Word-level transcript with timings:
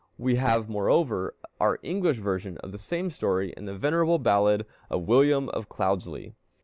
We 0.17 0.37
have, 0.37 0.67
moreover, 0.67 1.35
our 1.59 1.77
English 1.83 2.17
version 2.17 2.57
of 2.63 2.71
the 2.71 2.79
same 2.79 3.11
story 3.11 3.53
in 3.55 3.65
the 3.65 3.77
venerable 3.77 4.17
ballad 4.17 4.65
of 4.89 5.03
William 5.07 5.47
of 5.49 5.69
Cloudsley. 5.69 6.33